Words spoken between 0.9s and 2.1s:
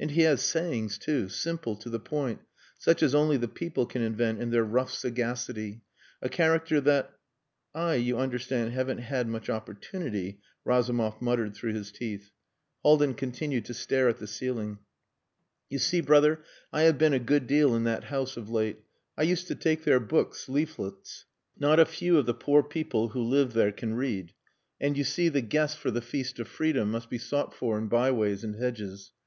too simple, to the